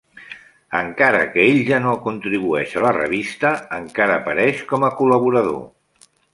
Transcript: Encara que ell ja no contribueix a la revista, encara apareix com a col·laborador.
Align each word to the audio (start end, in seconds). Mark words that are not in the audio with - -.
Encara 0.77 1.19
que 1.35 1.43
ell 1.49 1.59
ja 1.67 1.79
no 1.83 1.91
contribueix 2.07 2.75
a 2.79 2.83
la 2.87 2.95
revista, 2.99 3.53
encara 3.79 4.19
apareix 4.23 4.67
com 4.75 4.89
a 4.89 4.93
col·laborador. 5.03 5.65